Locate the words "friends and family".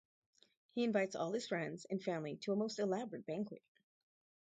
1.47-2.35